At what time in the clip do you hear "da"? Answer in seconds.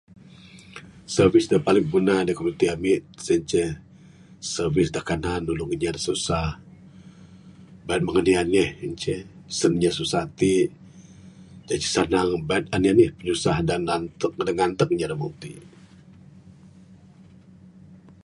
1.51-1.57, 2.27-2.31, 4.95-4.99, 5.95-5.99, 13.69-13.75, 14.47-14.53, 15.11-15.15